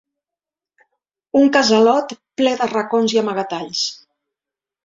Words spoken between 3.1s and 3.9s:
i amagatalls.